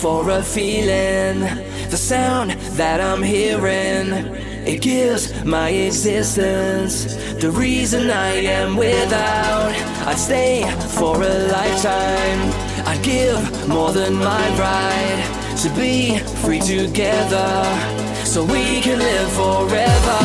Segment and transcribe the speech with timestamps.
[0.00, 1.40] for a feeling.
[1.90, 4.12] The sound that I'm hearing,
[4.64, 7.16] it gives my existence.
[7.40, 8.30] The reason I
[8.60, 9.72] am without,
[10.06, 10.62] I'd stay
[10.98, 12.40] for a lifetime.
[12.86, 17.64] I'd give more than my right to be free together.
[18.24, 20.20] So we can live forever.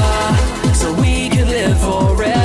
[0.76, 2.43] So we can live forever.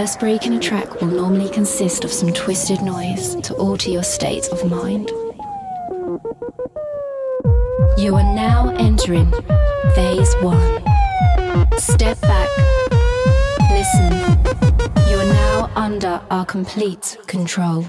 [0.00, 4.02] First break in a track will normally consist of some twisted noise to alter your
[4.02, 5.10] state of mind.
[7.98, 9.30] You are now entering
[9.94, 10.82] Phase 1.
[11.78, 12.48] Step back.
[13.70, 14.10] Listen.
[15.10, 17.84] You are now under our complete control.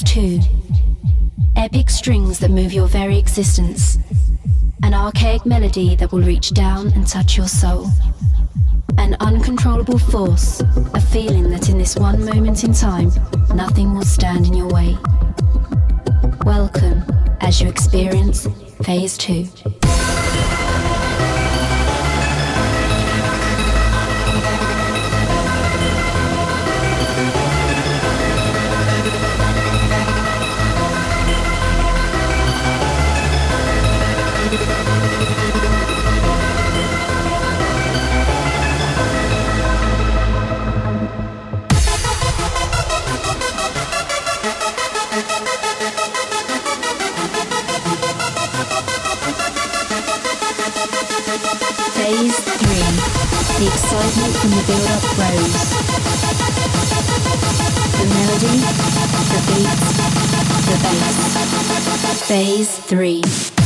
[0.00, 0.40] Phase two.
[1.56, 3.98] Epic strings that move your very existence.
[4.82, 7.86] An archaic melody that will reach down and touch your soul.
[8.98, 10.60] An uncontrollable force,
[10.94, 13.10] a feeling that in this one moment in time,
[13.54, 14.96] nothing will stand in your way.
[16.44, 17.02] Welcome
[17.40, 18.46] as you experience
[18.82, 19.79] Phase 2.
[62.30, 63.59] Phase 3.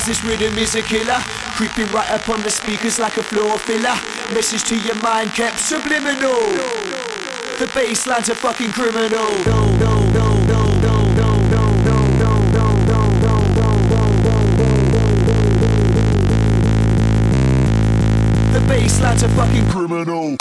[0.00, 1.20] Cause this rhythm is a killer.
[1.56, 3.94] Creeping right up on the speakers like a floor filler.
[4.32, 6.40] Message to your mind kept subliminal.
[7.58, 9.26] The bass line's a fucking criminal.
[18.52, 20.36] The bass line's a fucking criminal.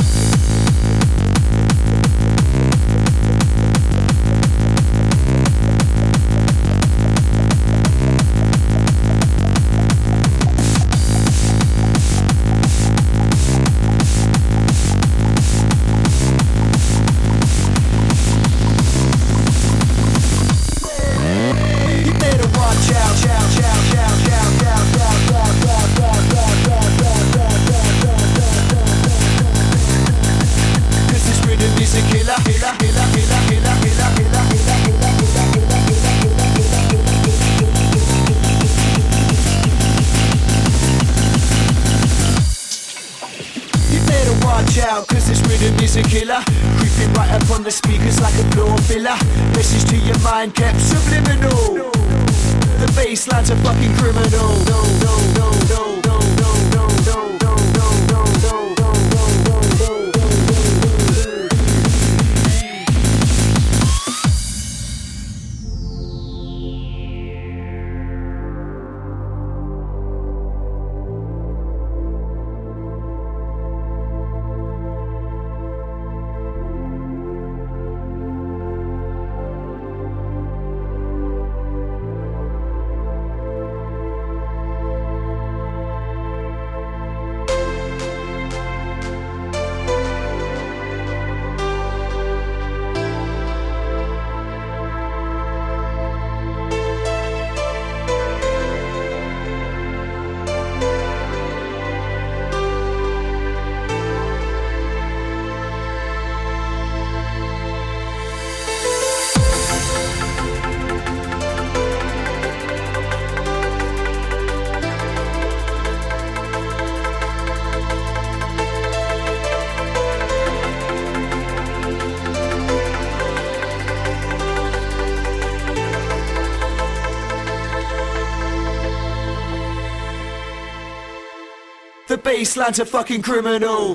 [132.49, 133.93] Bassline's a fucking criminal.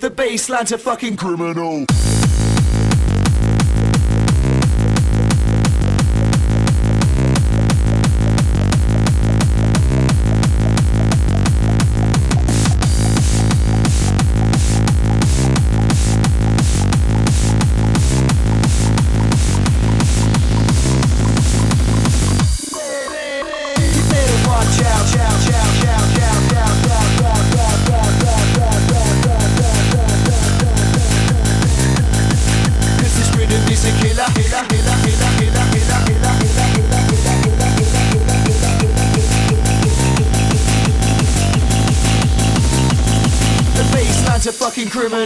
[0.00, 1.86] The bassline's a fucking criminal.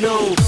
[0.00, 0.41] Criminal.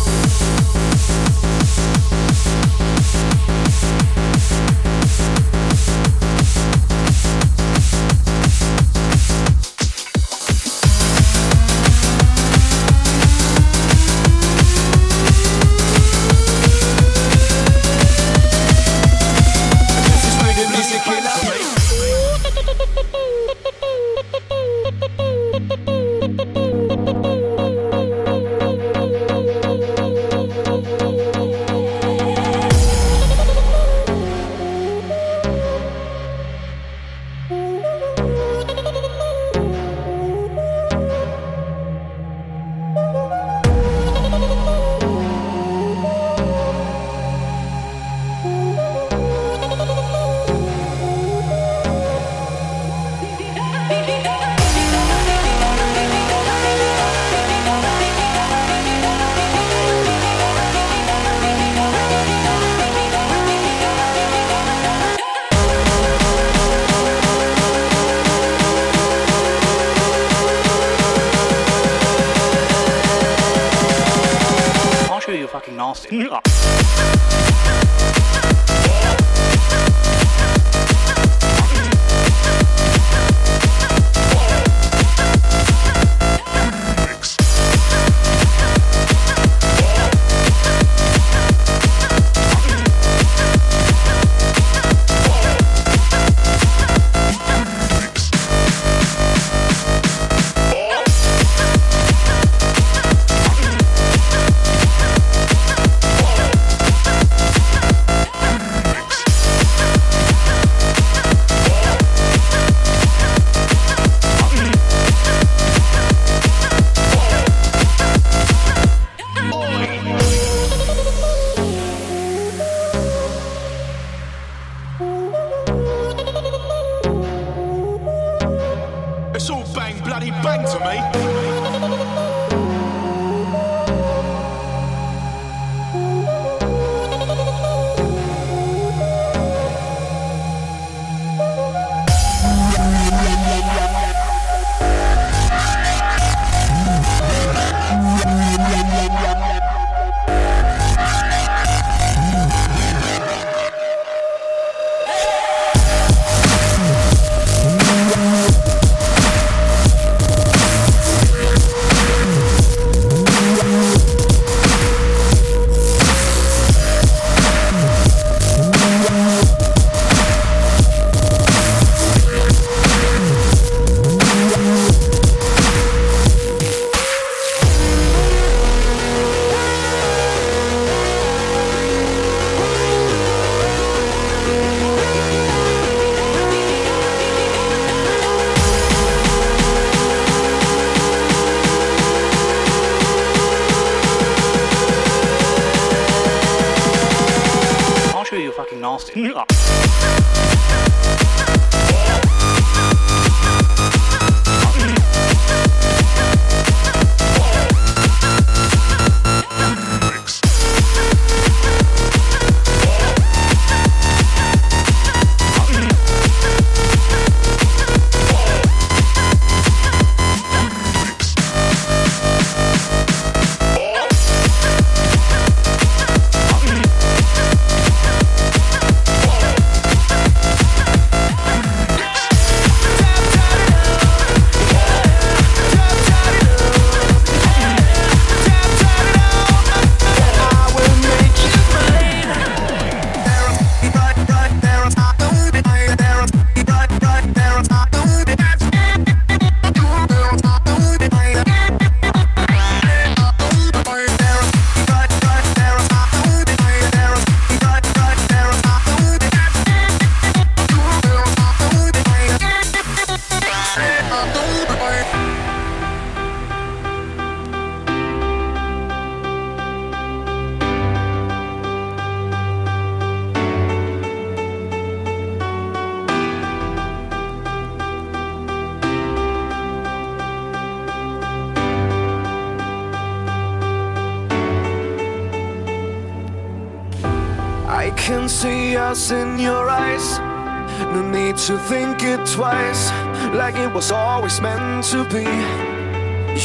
[294.91, 295.25] to be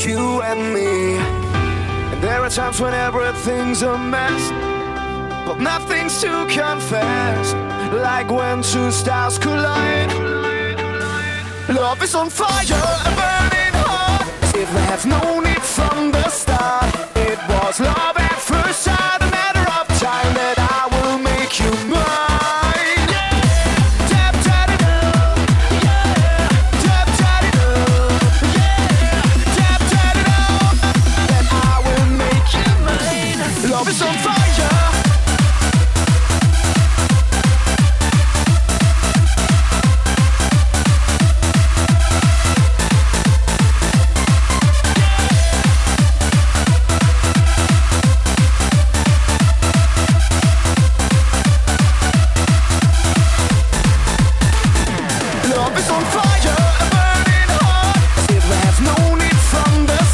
[0.08, 1.17] you and me.
[2.12, 4.49] And there are times when everything's a mess,
[5.45, 7.54] but nothing's to confess.
[7.91, 10.12] Like when two stars collide.
[11.67, 14.56] Love is on fire, a burning heart.
[14.56, 18.09] If I have known it from the start, it was love.
[55.60, 58.32] Love is on fire, a burning hot.
[58.32, 60.09] It has no need from the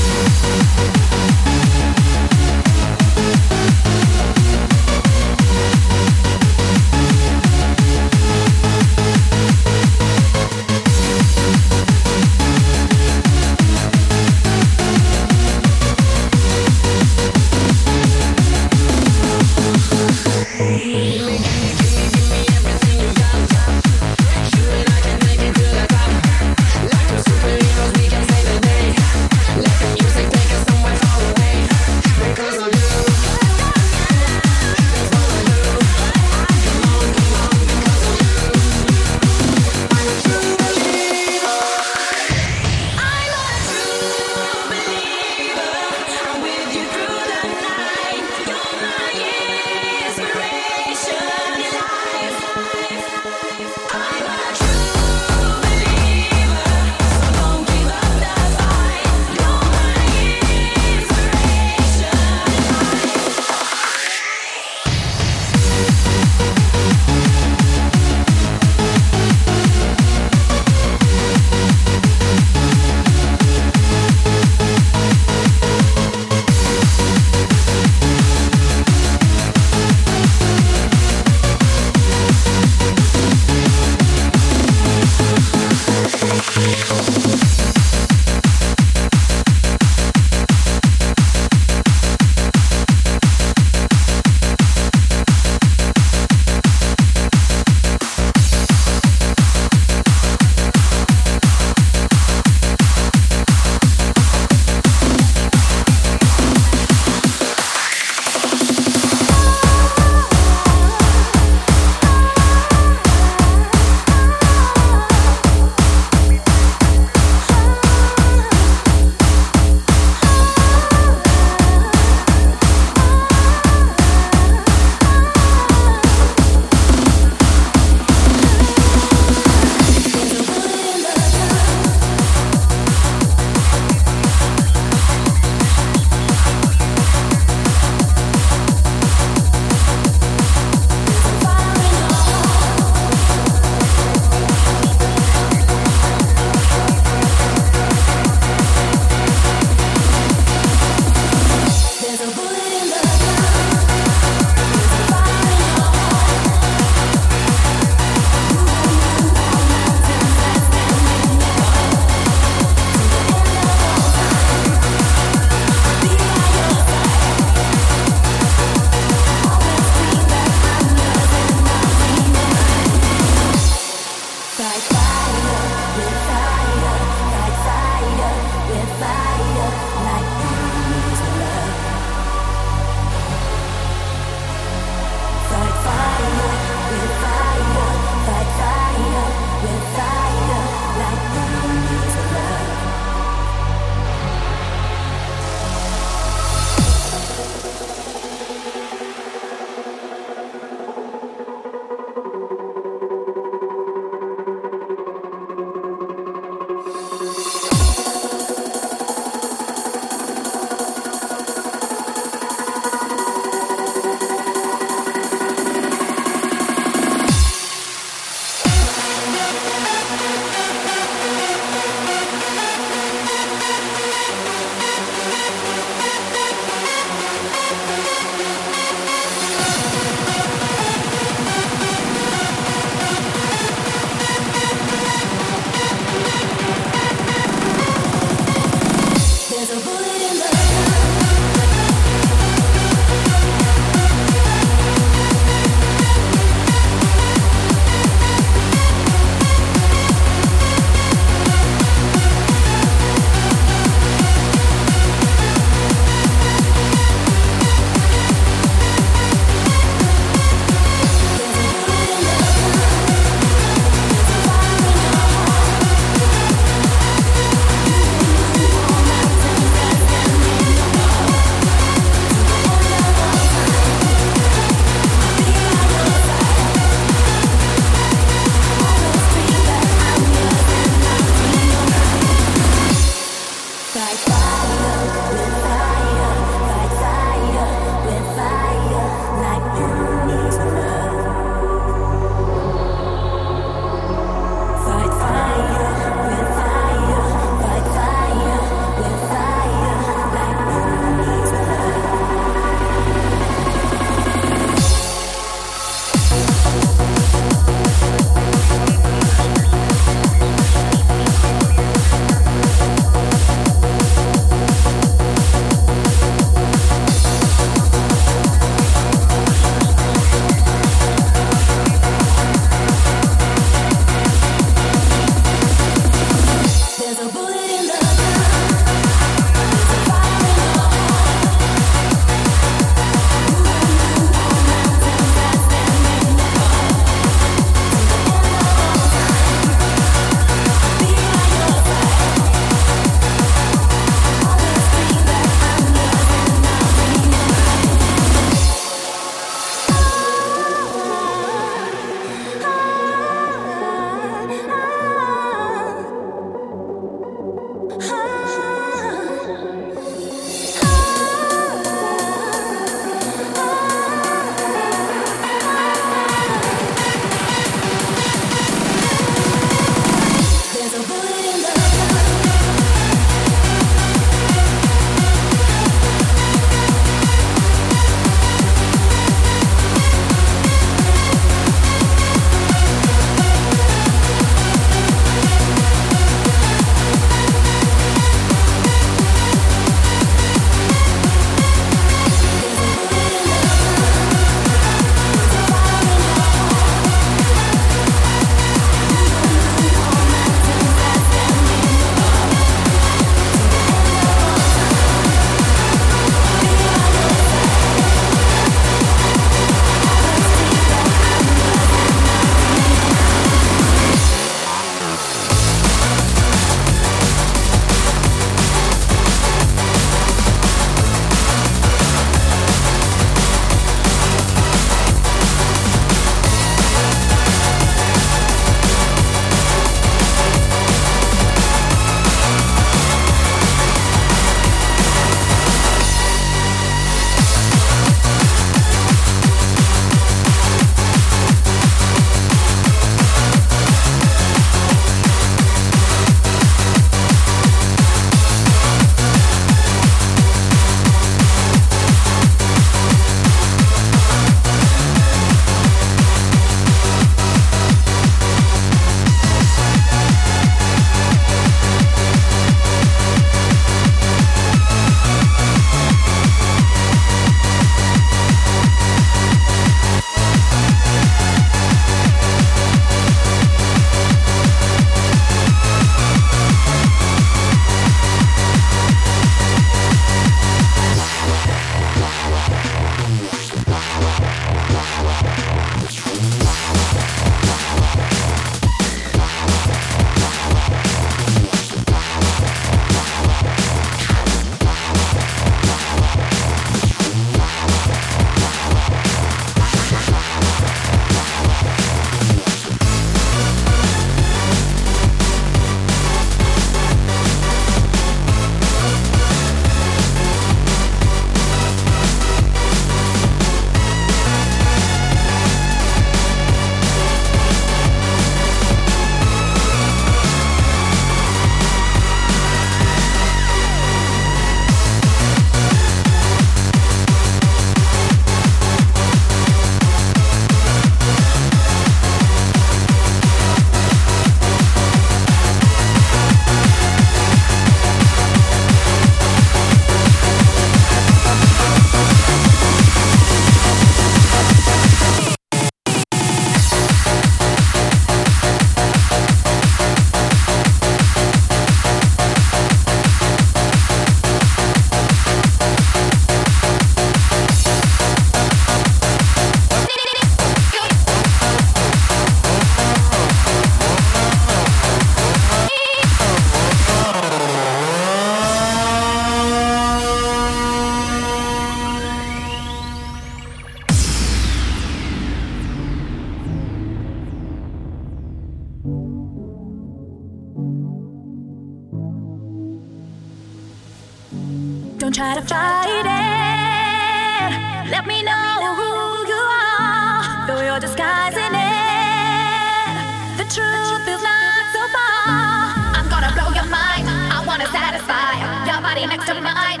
[585.34, 588.08] try to fight it.
[588.08, 589.10] Let me know who
[589.50, 593.14] you are, though you're disguising it.
[593.58, 595.90] The truth is not so far.
[596.14, 597.26] I'm gonna blow your mind.
[597.50, 600.00] I wanna satisfy your body next to mine.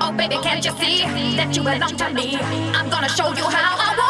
[0.00, 1.04] Oh baby, can't you see
[1.36, 2.38] that you belong to me?
[2.72, 4.05] I'm gonna show you how I want.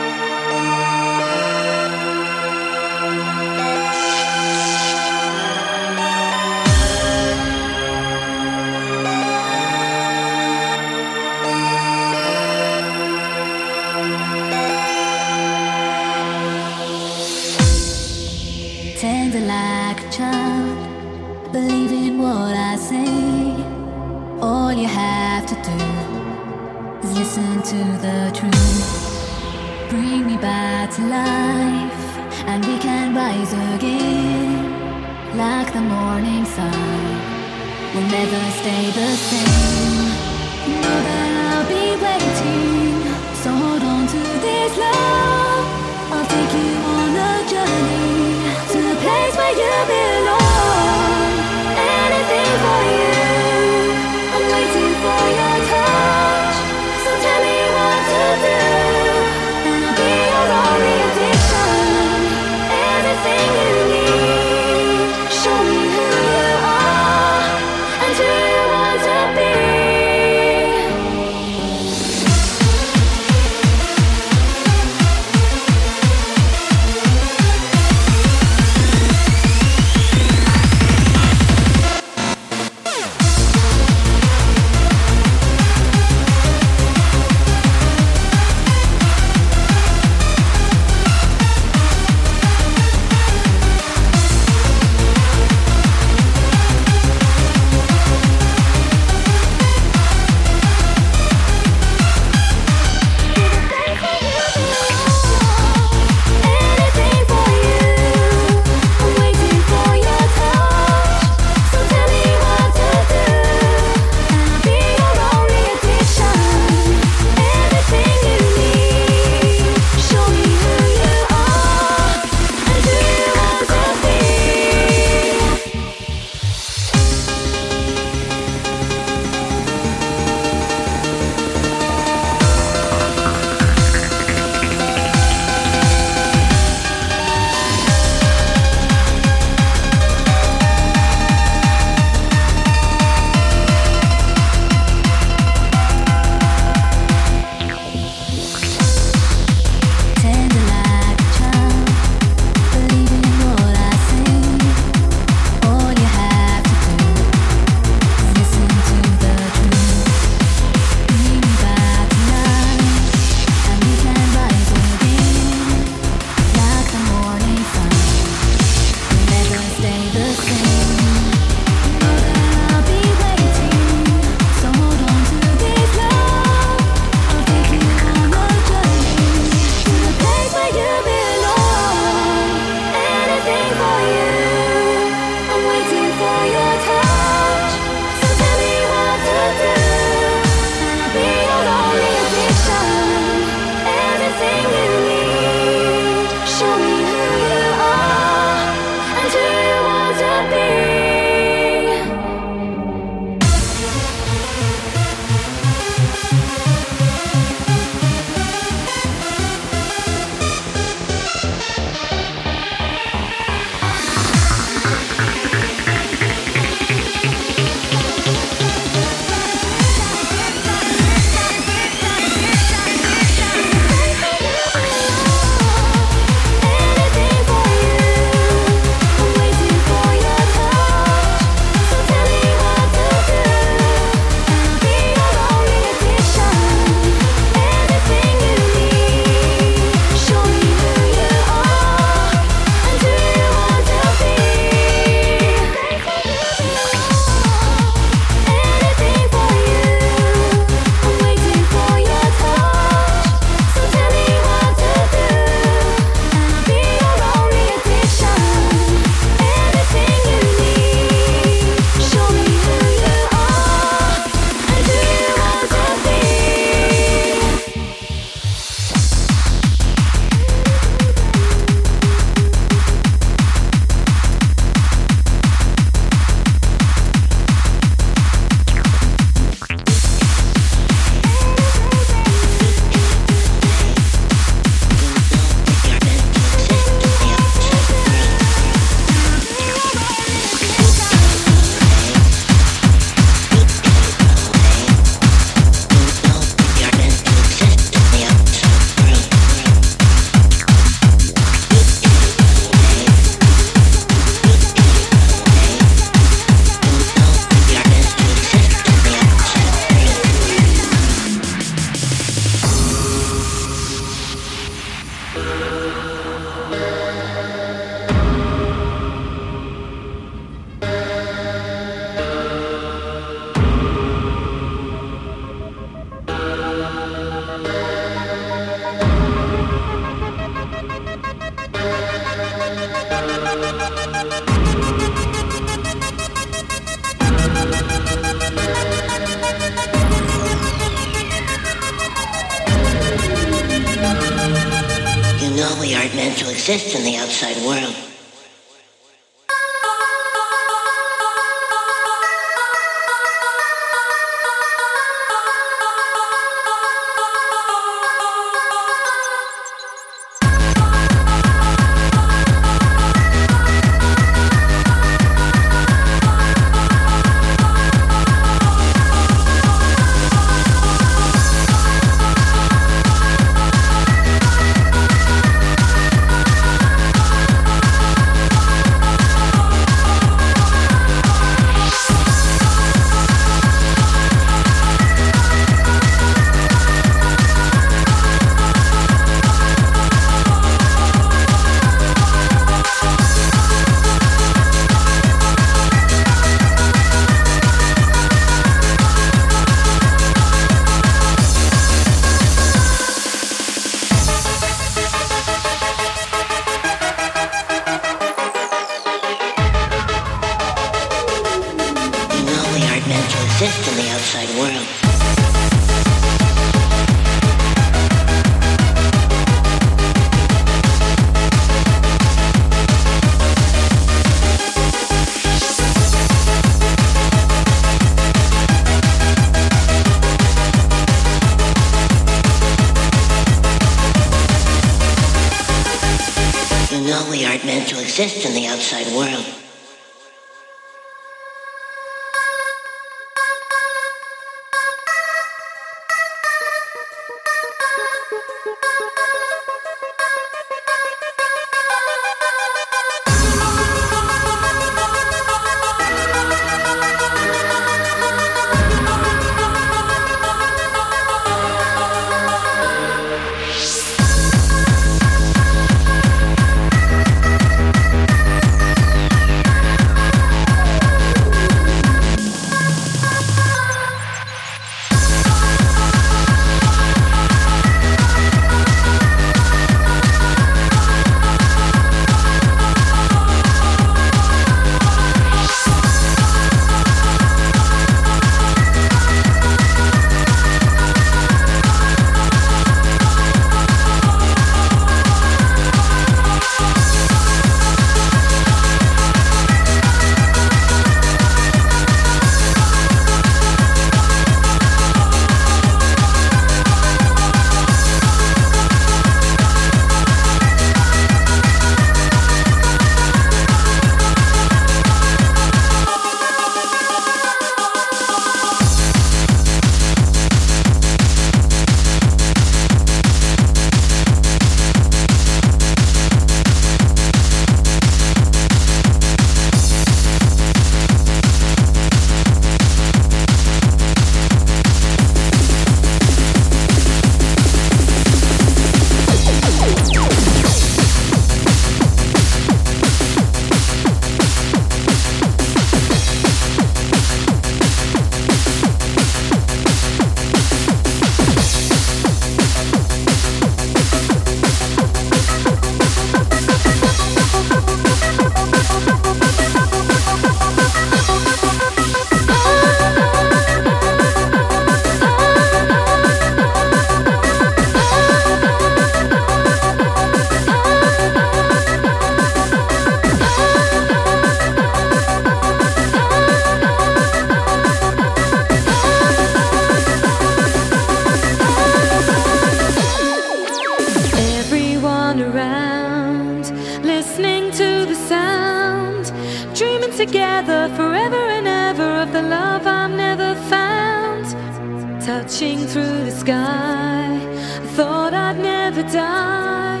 [595.60, 597.36] through the sky.
[597.36, 600.00] I thought I'd never die.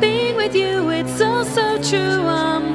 [0.00, 1.98] Being with you, it's all so true.
[1.98, 2.73] I'm